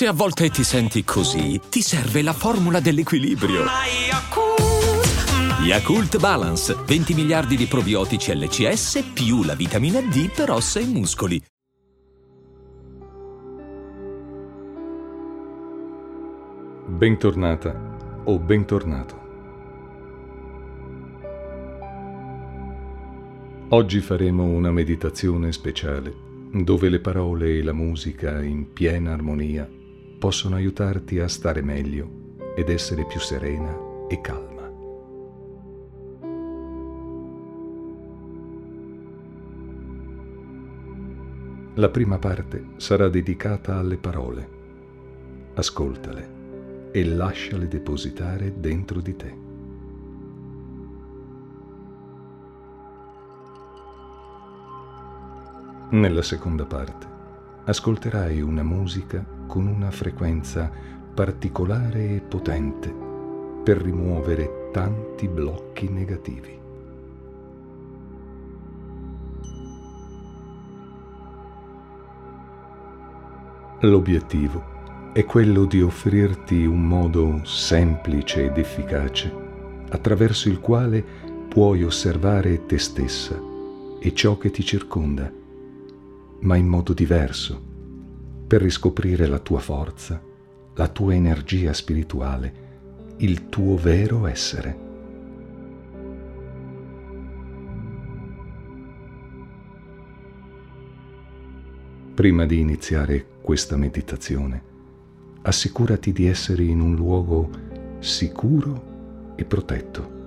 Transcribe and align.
Se 0.00 0.06
a 0.06 0.14
volte 0.14 0.48
ti 0.48 0.64
senti 0.64 1.04
così, 1.04 1.60
ti 1.68 1.82
serve 1.82 2.22
la 2.22 2.32
formula 2.32 2.80
dell'equilibrio. 2.80 3.64
Yakult 5.62 6.18
Balance, 6.18 6.74
20 6.86 7.12
miliardi 7.12 7.54
di 7.54 7.66
probiotici 7.66 8.34
LCS 8.34 9.10
più 9.12 9.42
la 9.42 9.54
vitamina 9.54 10.00
D 10.00 10.32
per 10.34 10.52
ossa 10.52 10.80
e 10.80 10.86
muscoli. 10.86 11.42
Bentornata 16.86 18.22
o 18.24 18.38
bentornato. 18.38 19.20
Oggi 23.68 24.00
faremo 24.00 24.44
una 24.44 24.70
meditazione 24.70 25.52
speciale 25.52 26.14
dove 26.52 26.88
le 26.88 27.00
parole 27.00 27.58
e 27.58 27.62
la 27.62 27.74
musica 27.74 28.42
in 28.42 28.72
piena 28.72 29.12
armonia 29.12 29.68
possono 30.20 30.56
aiutarti 30.56 31.18
a 31.18 31.26
stare 31.28 31.62
meglio 31.62 32.34
ed 32.54 32.68
essere 32.68 33.06
più 33.06 33.18
serena 33.18 33.74
e 34.06 34.20
calma. 34.20 34.70
La 41.76 41.88
prima 41.88 42.18
parte 42.18 42.72
sarà 42.76 43.08
dedicata 43.08 43.78
alle 43.78 43.96
parole. 43.96 44.48
Ascoltale 45.54 46.90
e 46.92 47.02
lasciale 47.06 47.66
depositare 47.66 48.60
dentro 48.60 49.00
di 49.00 49.16
te. 49.16 49.34
Nella 55.92 56.22
seconda 56.22 56.66
parte 56.66 57.06
ascolterai 57.64 58.42
una 58.42 58.62
musica 58.62 59.38
con 59.50 59.66
una 59.66 59.90
frequenza 59.90 60.70
particolare 61.12 62.14
e 62.14 62.20
potente 62.20 62.94
per 63.64 63.78
rimuovere 63.78 64.68
tanti 64.70 65.26
blocchi 65.26 65.88
negativi. 65.88 66.56
L'obiettivo 73.80 74.62
è 75.12 75.24
quello 75.24 75.64
di 75.64 75.82
offrirti 75.82 76.64
un 76.64 76.86
modo 76.86 77.40
semplice 77.42 78.44
ed 78.44 78.56
efficace 78.56 79.34
attraverso 79.88 80.48
il 80.48 80.60
quale 80.60 81.04
puoi 81.48 81.82
osservare 81.82 82.66
te 82.66 82.78
stessa 82.78 83.36
e 83.98 84.14
ciò 84.14 84.38
che 84.38 84.52
ti 84.52 84.62
circonda 84.62 85.38
ma 86.42 86.56
in 86.56 86.66
modo 86.66 86.92
diverso, 86.92 87.69
per 88.50 88.62
riscoprire 88.62 89.28
la 89.28 89.38
tua 89.38 89.60
forza, 89.60 90.20
la 90.74 90.88
tua 90.88 91.14
energia 91.14 91.72
spirituale, 91.72 93.14
il 93.18 93.48
tuo 93.48 93.76
vero 93.76 94.26
essere. 94.26 94.76
Prima 102.12 102.44
di 102.44 102.58
iniziare 102.58 103.24
questa 103.40 103.76
meditazione, 103.76 104.62
assicurati 105.42 106.10
di 106.10 106.26
essere 106.26 106.64
in 106.64 106.80
un 106.80 106.96
luogo 106.96 107.50
sicuro 108.00 109.34
e 109.36 109.44
protetto 109.44 110.19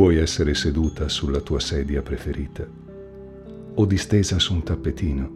Puoi 0.00 0.16
essere 0.16 0.54
seduta 0.54 1.10
sulla 1.10 1.40
tua 1.40 1.60
sedia 1.60 2.00
preferita, 2.00 2.66
o 3.74 3.84
distesa 3.84 4.38
su 4.38 4.54
un 4.54 4.62
tappetino, 4.62 5.30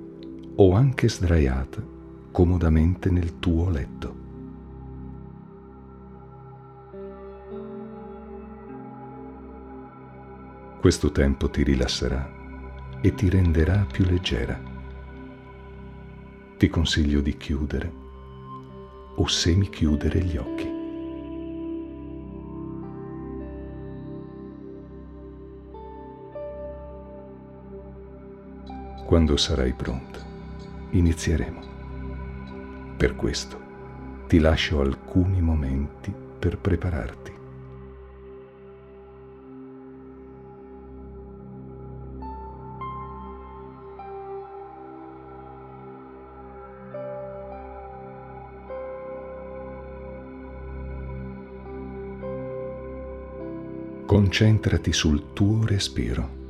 o 0.56 0.72
anche 0.72 1.06
sdraiata 1.06 1.84
comodamente 2.32 3.10
nel 3.10 3.38
tuo 3.40 3.68
letto. 3.68 4.16
Questo 10.80 11.12
tempo 11.12 11.50
ti 11.50 11.62
rilasserà 11.62 12.26
e 13.02 13.14
ti 13.14 13.28
renderà 13.28 13.86
più 13.92 14.06
leggera. 14.06 14.58
Ti 16.56 16.68
consiglio 16.70 17.20
di 17.20 17.36
chiudere 17.36 17.92
o 19.16 19.26
semichiudere 19.26 20.20
gli 20.20 20.38
occhi. 20.38 20.73
Quando 29.14 29.36
sarai 29.36 29.72
pronta, 29.72 30.18
inizieremo. 30.90 31.60
Per 32.96 33.14
questo 33.14 33.60
ti 34.26 34.40
lascio 34.40 34.80
alcuni 34.80 35.40
momenti 35.40 36.12
per 36.36 36.58
prepararti. 36.58 37.32
Concentrati 54.06 54.92
sul 54.92 55.32
tuo 55.32 55.64
respiro. 55.64 56.43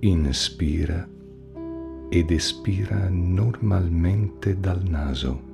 Inspira 0.00 1.06
ed 2.08 2.30
espira 2.30 3.08
normalmente 3.10 4.58
dal 4.58 4.82
naso. 4.82 5.48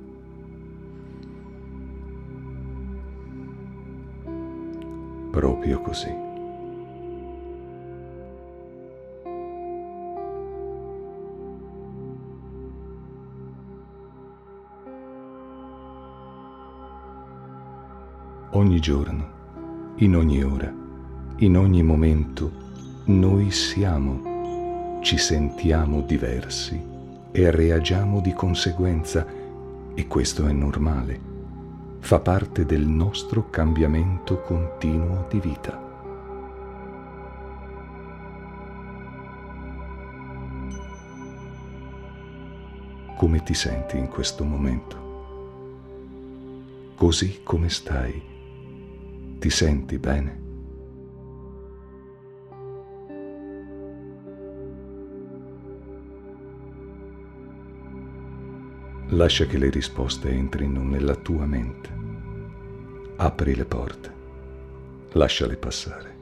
Proprio 5.31 5.81
così. 5.81 6.25
Ogni 18.51 18.79
giorno, 18.79 19.95
in 19.97 20.15
ogni 20.15 20.41
ora, 20.41 20.73
in 21.39 21.57
ogni 21.57 21.83
momento, 21.83 22.51
noi 23.05 23.51
siamo 23.51 24.26
ci 25.01 25.17
sentiamo 25.17 26.01
diversi 26.01 26.81
e 27.31 27.51
reagiamo 27.51 28.19
di 28.19 28.33
conseguenza 28.33 29.25
e 29.93 30.07
questo 30.07 30.47
è 30.47 30.51
normale, 30.51 31.19
fa 31.99 32.19
parte 32.19 32.65
del 32.65 32.85
nostro 32.85 33.49
cambiamento 33.49 34.41
continuo 34.41 35.25
di 35.29 35.39
vita. 35.39 35.85
Come 43.15 43.43
ti 43.43 43.53
senti 43.53 43.97
in 43.97 44.07
questo 44.07 44.43
momento? 44.43 45.05
Così 46.95 47.41
come 47.43 47.69
stai, 47.69 48.21
ti 49.39 49.49
senti 49.49 49.97
bene? 49.97 50.46
Lascia 59.17 59.47
che 59.47 59.57
le 59.57 59.71
risposte 59.71 60.29
entrino 60.29 60.83
nella 60.83 61.15
tua 61.15 61.47
mente. 61.47 61.89
Apri 63.15 63.55
le 63.55 63.65
porte. 63.65 64.13
Lasciale 65.13 65.55
passare. 65.57 66.15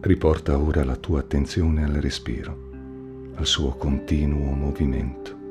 Riporta 0.00 0.58
ora 0.58 0.82
la 0.82 0.96
tua 0.96 1.20
attenzione 1.20 1.84
al 1.84 1.92
respiro, 1.92 2.70
al 3.36 3.46
suo 3.46 3.76
continuo 3.76 4.50
movimento. 4.50 5.41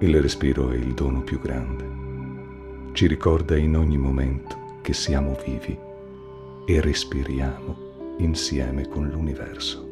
Il 0.00 0.20
respiro 0.20 0.70
è 0.70 0.76
il 0.76 0.94
dono 0.94 1.22
più 1.22 1.40
grande. 1.40 2.92
Ci 2.92 3.06
ricorda 3.06 3.56
in 3.56 3.76
ogni 3.76 3.98
momento 3.98 4.78
che 4.82 4.92
siamo 4.92 5.36
vivi 5.44 5.76
e 6.66 6.80
respiriamo 6.80 8.16
insieme 8.18 8.88
con 8.88 9.08
l'universo. 9.08 9.88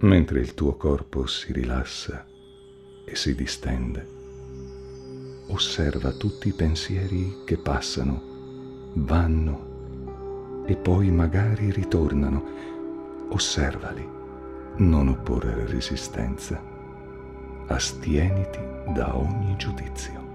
mentre 0.00 0.40
il 0.40 0.54
tuo 0.54 0.76
corpo 0.76 1.26
si 1.26 1.52
rilassa 1.52 2.26
e 3.04 3.14
si 3.16 3.34
distende. 3.34 4.14
Osserva 5.48 6.12
tutti 6.12 6.48
i 6.48 6.52
pensieri 6.52 7.42
che 7.44 7.56
passano, 7.56 8.92
vanno 8.94 10.64
e 10.66 10.76
poi 10.76 11.10
magari 11.10 11.70
ritornano. 11.70 12.44
Osservali, 13.28 14.15
non 14.78 15.08
opporre 15.08 15.66
resistenza. 15.66 16.62
Astieniti 17.66 18.60
da 18.94 19.16
ogni 19.16 19.56
giudizio. 19.56 20.26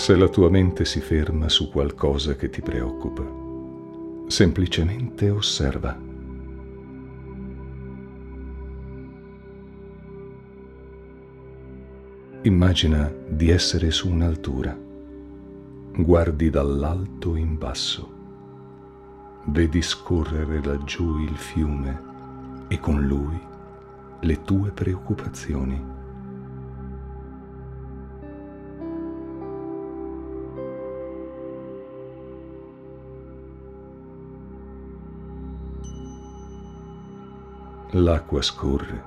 se 0.00 0.16
la 0.16 0.28
tua 0.28 0.48
mente 0.48 0.86
si 0.86 0.98
ferma 1.00 1.50
su 1.50 1.70
qualcosa 1.70 2.34
che 2.34 2.48
ti 2.48 2.62
preoccupa. 2.62 3.22
Semplicemente 4.28 5.28
osserva. 5.28 6.09
Immagina 12.42 13.12
di 13.28 13.50
essere 13.50 13.90
su 13.90 14.10
un'altura. 14.10 14.74
Guardi 15.94 16.48
dall'alto 16.48 17.36
in 17.36 17.58
basso. 17.58 18.10
Vedi 19.48 19.82
scorrere 19.82 20.64
laggiù 20.64 21.18
il 21.18 21.36
fiume 21.36 22.00
e 22.68 22.80
con 22.80 23.02
lui 23.02 23.38
le 24.20 24.42
tue 24.42 24.70
preoccupazioni. 24.70 25.84
L'acqua 37.90 38.40
scorre 38.40 39.04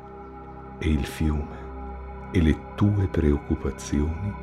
e 0.78 0.88
il 0.88 1.04
fiume 1.04 1.63
e 2.36 2.42
le 2.42 2.58
tue 2.74 3.08
preoccupazioni 3.08 4.34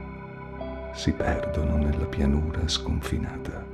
si 0.94 1.12
perdono 1.12 1.76
nella 1.76 2.06
pianura 2.06 2.68
sconfinata. 2.68 3.66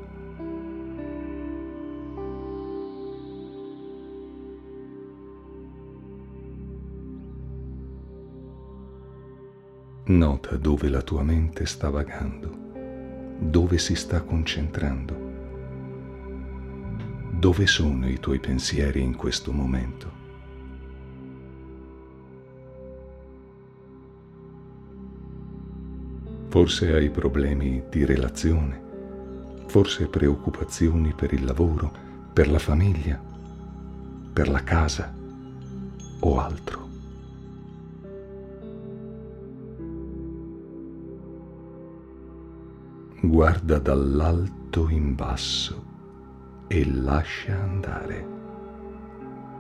Nota 10.05 10.57
dove 10.57 10.89
la 10.89 11.03
tua 11.03 11.23
mente 11.23 11.67
sta 11.67 11.91
vagando, 11.91 12.57
dove 13.39 13.77
si 13.77 13.95
sta 13.95 14.23
concentrando, 14.23 15.15
dove 17.33 17.67
sono 17.67 18.09
i 18.09 18.19
tuoi 18.19 18.39
pensieri 18.39 19.03
in 19.03 19.15
questo 19.15 19.53
momento. 19.53 20.16
Forse 26.49 26.93
hai 26.95 27.11
problemi 27.11 27.83
di 27.91 28.05
relazione, 28.05 28.81
forse 29.67 30.07
preoccupazioni 30.07 31.13
per 31.15 31.33
il 31.33 31.45
lavoro, 31.45 31.93
per 32.33 32.49
la 32.49 32.59
famiglia, 32.59 33.21
per 34.33 34.49
la 34.49 34.63
casa 34.63 35.13
o 36.21 36.39
altro. 36.39 36.85
Guarda 43.21 43.79
dall'alto 43.79 44.89
in 44.89 45.15
basso 45.15 45.85
e 46.69 46.91
lascia 46.91 47.61
andare. 47.61 48.35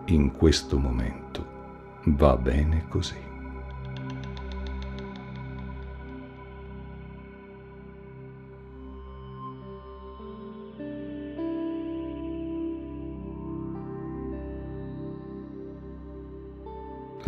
In 0.06 0.32
questo 0.32 0.78
momento 0.78 1.46
va 2.04 2.36
bene 2.36 2.86
così. 2.88 3.35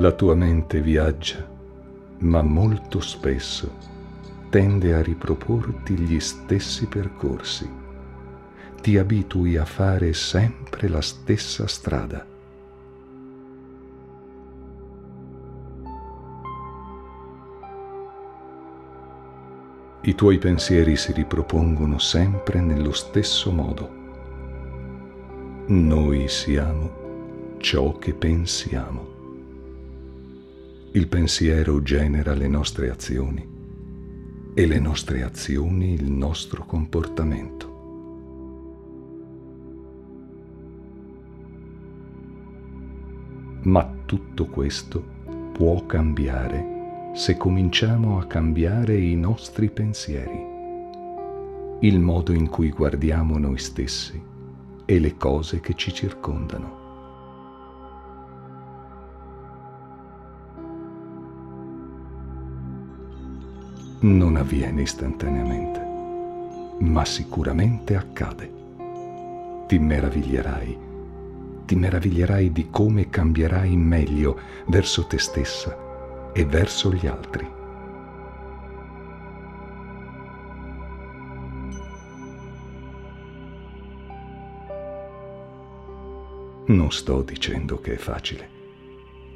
La 0.01 0.13
tua 0.13 0.37
mente 0.37 0.81
viaggia, 0.81 1.45
ma 2.19 2.41
molto 2.41 3.01
spesso 3.01 3.75
tende 4.49 4.95
a 4.95 5.03
riproporti 5.03 5.95
gli 5.95 6.21
stessi 6.21 6.87
percorsi. 6.87 7.69
Ti 8.81 8.97
abitui 8.97 9.57
a 9.57 9.65
fare 9.65 10.13
sempre 10.13 10.87
la 10.87 11.01
stessa 11.01 11.67
strada. 11.67 12.25
I 20.03 20.15
tuoi 20.15 20.39
pensieri 20.39 20.95
si 20.95 21.11
ripropongono 21.11 21.99
sempre 21.99 22.61
nello 22.61 22.93
stesso 22.93 23.51
modo. 23.51 23.91
Noi 25.67 26.29
siamo 26.29 27.57
ciò 27.59 27.99
che 27.99 28.15
pensiamo. 28.15 29.18
Il 30.93 31.07
pensiero 31.07 31.83
genera 31.83 32.33
le 32.33 32.49
nostre 32.49 32.89
azioni 32.89 33.47
e 34.55 34.67
le 34.67 34.79
nostre 34.79 35.23
azioni 35.23 35.93
il 35.93 36.11
nostro 36.11 36.65
comportamento. 36.65 37.77
Ma 43.65 43.87
tutto 44.07 44.47
questo 44.47 45.05
può 45.53 45.85
cambiare 45.85 47.13
se 47.15 47.37
cominciamo 47.37 48.19
a 48.19 48.27
cambiare 48.27 48.97
i 48.97 49.15
nostri 49.15 49.69
pensieri, 49.69 50.43
il 51.81 52.01
modo 52.01 52.33
in 52.33 52.49
cui 52.49 52.71
guardiamo 52.71 53.37
noi 53.37 53.59
stessi 53.59 54.19
e 54.87 54.99
le 54.99 55.17
cose 55.19 55.61
che 55.61 55.75
ci 55.75 55.93
circondano. 55.93 56.88
Non 64.01 64.37
avviene 64.37 64.83
istantaneamente, 64.83 65.85
ma 66.81 67.05
sicuramente 67.05 67.97
accade. 67.97 68.53
Ti 69.67 69.79
meraviglierai, 69.79 70.79
ti 71.65 71.75
meraviglierai 71.75 72.53
di 72.53 72.69
come 72.71 73.09
cambierai 73.09 73.73
in 73.73 73.81
meglio 73.81 74.39
verso 74.67 75.07
te 75.07 75.19
stessa 75.19 76.33
e 76.33 76.45
verso 76.45 76.93
gli 76.93 77.07
altri. 77.07 77.57
Non 86.67 86.93
sto 86.93 87.23
dicendo 87.23 87.81
che 87.81 87.95
è 87.95 87.97
facile, 87.97 88.49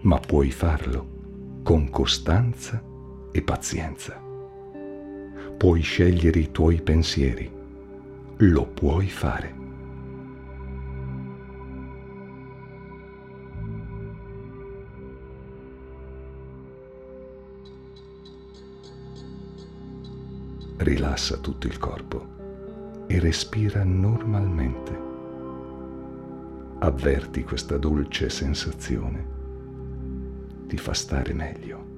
ma 0.03 0.19
puoi 0.19 0.51
farlo 0.51 1.61
con 1.63 1.89
costanza 1.89 2.83
e 3.33 3.43
pazienza 3.43 4.31
puoi 5.63 5.81
scegliere 5.81 6.41
i 6.41 6.51
tuoi 6.51 6.83
pensieri. 6.83 7.49
Lo 8.39 8.67
puoi 8.67 9.09
fare. 9.09 9.55
Rilassa 20.79 21.37
tutto 21.37 21.69
il 21.69 21.79
corpo 21.79 23.07
e 23.07 23.21
respira 23.21 23.85
normalmente. 23.85 24.99
Avverti 26.81 27.45
questa 27.45 27.79
dolce 27.79 28.31
sensazione. 28.31 29.27
Ti 30.67 30.77
fa 30.77 30.93
stare 30.93 31.33
meglio. 31.33 31.92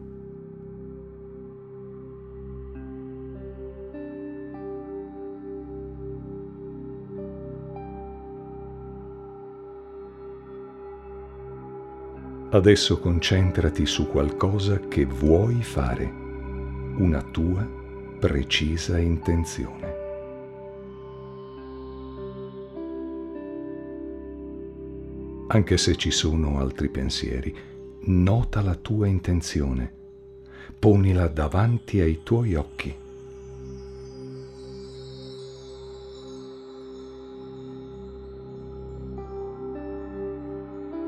Adesso 12.54 13.00
concentrati 13.00 13.84
su 13.84 14.06
qualcosa 14.06 14.78
che 14.78 15.04
vuoi 15.04 15.60
fare, 15.64 16.04
una 16.98 17.20
tua 17.20 17.68
precisa 18.20 18.96
intenzione. 18.96 19.94
Anche 25.48 25.76
se 25.76 25.96
ci 25.96 26.12
sono 26.12 26.60
altri 26.60 26.88
pensieri, 26.90 27.52
nota 28.02 28.62
la 28.62 28.76
tua 28.76 29.08
intenzione, 29.08 29.92
ponila 30.78 31.26
davanti 31.26 31.98
ai 31.98 32.20
tuoi 32.22 32.54
occhi 32.54 33.02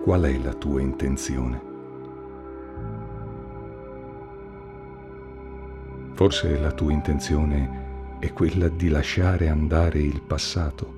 qual 0.06 0.22
è 0.22 0.38
la 0.38 0.54
tua 0.54 0.80
intenzione? 0.80 1.60
Forse 6.12 6.60
la 6.60 6.70
tua 6.70 6.92
intenzione 6.92 8.18
è 8.20 8.32
quella 8.32 8.68
di 8.68 8.88
lasciare 8.88 9.48
andare 9.48 9.98
il 9.98 10.22
passato. 10.22 10.94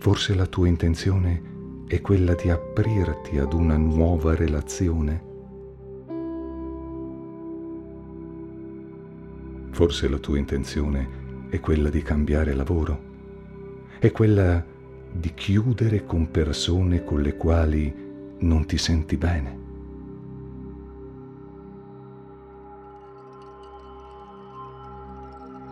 Forse 0.00 0.34
la 0.34 0.44
tua 0.44 0.68
intenzione 0.68 1.84
è 1.86 2.02
quella 2.02 2.34
di 2.34 2.50
aprirti 2.50 3.38
ad 3.38 3.54
una 3.54 3.78
nuova 3.78 4.34
relazione. 4.34 5.24
Forse 9.70 10.08
la 10.10 10.18
tua 10.18 10.36
intenzione 10.36 11.48
è 11.48 11.58
quella 11.58 11.88
di 11.88 12.02
cambiare 12.02 12.52
lavoro, 12.52 13.00
è 13.98 14.12
quella 14.12 14.72
di 15.16 15.32
chiudere 15.32 16.04
con 16.04 16.28
persone 16.28 17.04
con 17.04 17.20
le 17.22 17.36
quali 17.36 17.94
non 18.40 18.66
ti 18.66 18.76
senti 18.76 19.16
bene. 19.16 19.62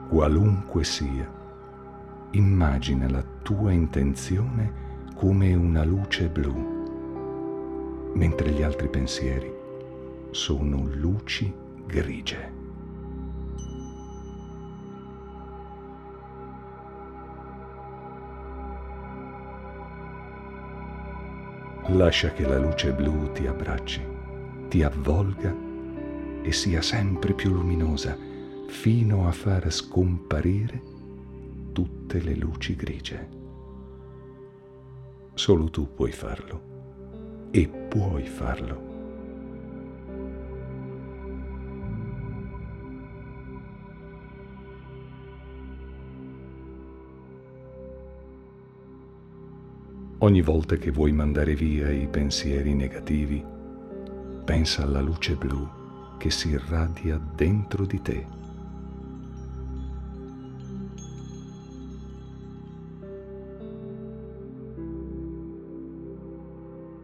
Qualunque 0.09 0.85
sia, 0.85 1.29
immagina 2.33 3.11
la 3.11 3.25
tua 3.43 3.73
intenzione 3.73 5.11
come 5.17 5.55
una 5.55 5.83
luce 5.83 6.29
blu, 6.29 8.11
mentre 8.15 8.51
gli 8.51 8.63
altri 8.63 8.89
pensieri 8.89 9.53
sono 10.31 10.87
luci 10.87 11.53
grigie. 11.85 12.62
Lascia 21.89 22.33
che 22.33 22.47
la 22.47 22.59
luce 22.59 22.93
blu 22.93 23.33
ti 23.33 23.47
abbracci, 23.47 24.01
ti 24.69 24.83
avvolga 24.83 25.55
e 26.43 26.53
sia 26.53 26.81
sempre 26.81 27.35
più 27.35 27.51
luminosa 27.51 28.17
fino 28.69 29.27
a 29.27 29.33
far 29.33 29.71
scomparire 29.71 30.83
tutte 31.73 32.21
le 32.23 32.35
luci 32.37 32.77
grigie. 32.77 33.29
Solo 35.35 35.71
tu 35.71 35.93
puoi 35.93 36.12
farlo 36.12 37.49
e 37.51 37.69
puoi 37.69 38.27
farlo. 38.27 38.92
Ogni 50.23 50.41
volta 50.41 50.76
che 50.76 50.93
vuoi 50.93 51.11
mandare 51.11 51.57
via 51.57 51.91
i 51.91 52.07
pensieri 52.07 52.75
negativi, 52.75 53.45
pensa 54.45 54.85
alla 54.85 55.00
luce 55.00 55.35
blu 55.35 55.69
che 56.17 56.31
si 56.31 56.50
irradia 56.50 57.19
dentro 57.35 57.85
di 57.85 58.00
te. 58.00 58.26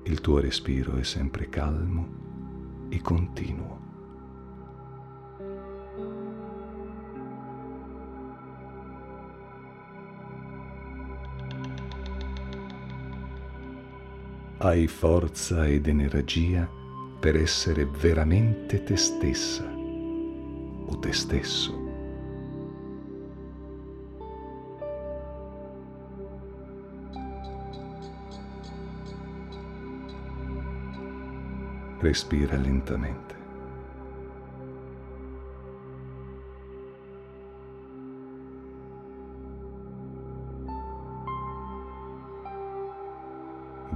Il 0.05 0.21
tuo 0.21 0.39
respiro 0.39 0.95
è 0.95 1.03
sempre 1.03 1.49
calmo 1.49 2.87
e 2.89 3.01
continuo. 3.03 3.88
Hai 14.69 14.87
forza 14.87 15.67
ed 15.67 15.87
energia 15.87 16.69
per 17.19 17.37
essere 17.37 17.87
veramente 17.87 18.85
te 18.85 18.97
stessa 18.97 19.65
o 19.65 20.99
te 20.99 21.13
stesso. 21.13 21.87
Respira 32.01 32.57
lentamente. 32.57 33.38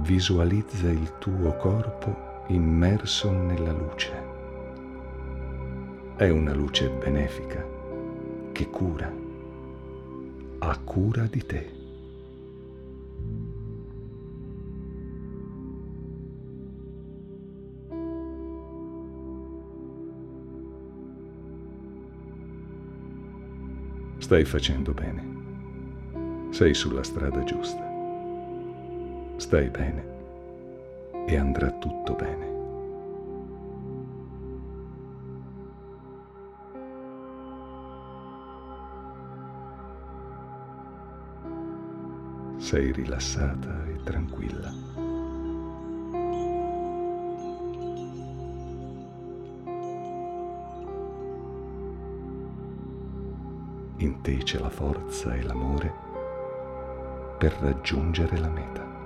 Visualizza 0.03 0.89
il 0.89 1.17
tuo 1.17 1.55
corpo 1.55 2.43
immerso 2.47 3.31
nella 3.31 3.71
luce. 3.71 4.11
È 6.17 6.27
una 6.27 6.53
luce 6.53 6.89
benefica 6.89 7.65
che 8.51 8.69
cura, 8.69 9.11
ha 10.59 10.77
cura 10.83 11.25
di 11.25 11.45
te. 11.45 11.71
Stai 24.17 24.43
facendo 24.43 24.93
bene. 24.93 25.31
Sei 26.49 26.73
sulla 26.73 27.03
strada 27.03 27.43
giusta 27.43 27.92
stai 29.37 29.69
bene 29.69 30.11
e 31.25 31.37
andrà 31.37 31.71
tutto 31.71 32.13
bene. 32.13 32.51
Sei 42.57 42.91
rilassata 42.91 43.85
e 43.85 44.03
tranquilla. 44.03 44.71
In 53.97 54.21
te 54.21 54.37
c'è 54.37 54.59
la 54.59 54.69
forza 54.69 55.33
e 55.33 55.43
l'amore 55.43 55.93
per 57.37 57.53
raggiungere 57.59 58.37
la 58.37 58.49
meta. 58.49 59.02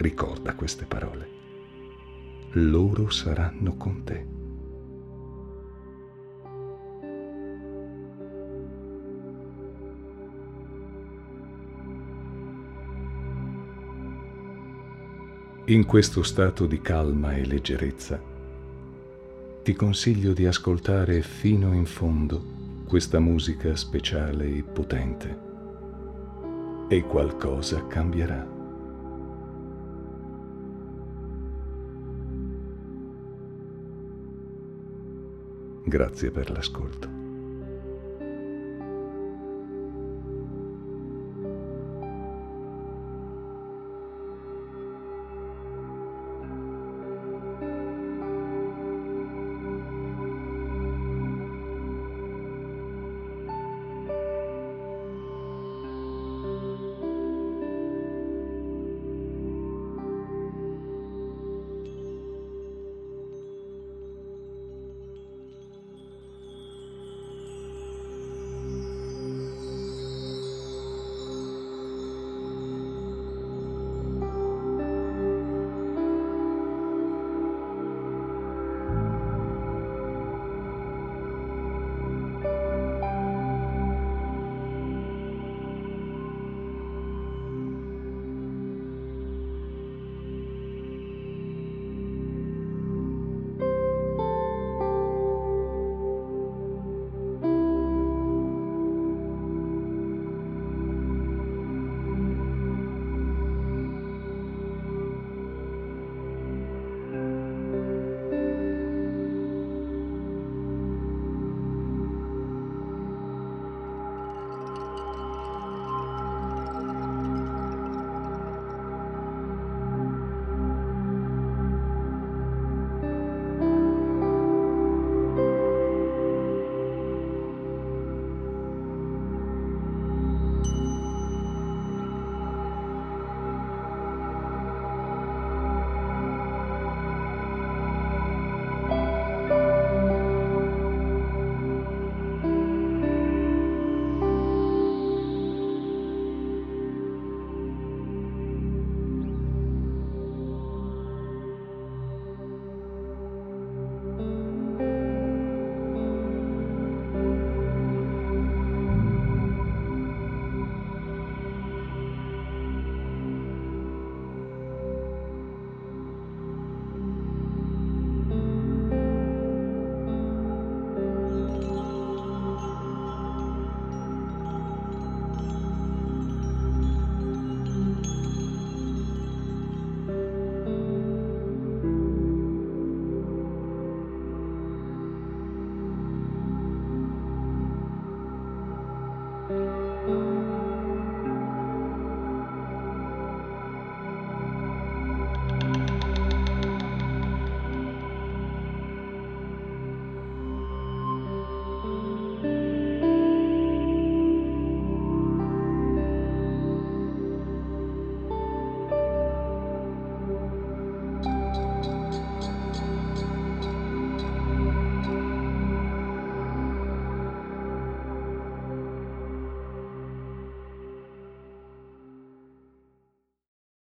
Ricorda 0.00 0.54
queste 0.54 0.84
parole. 0.84 1.28
Loro 2.52 3.10
saranno 3.10 3.76
con 3.76 4.04
te. 4.04 4.26
In 15.64 15.84
questo 15.84 16.22
stato 16.22 16.66
di 16.66 16.80
calma 16.80 17.34
e 17.34 17.44
leggerezza, 17.44 18.22
ti 19.64 19.74
consiglio 19.74 20.32
di 20.32 20.46
ascoltare 20.46 21.22
fino 21.22 21.72
in 21.72 21.86
fondo 21.86 22.84
questa 22.86 23.18
musica 23.18 23.74
speciale 23.74 24.46
e 24.46 24.62
potente 24.62 25.46
e 26.88 27.02
qualcosa 27.02 27.84
cambierà. 27.88 28.57
Grazie 35.88 36.30
per 36.30 36.50
l'ascolto. 36.50 37.27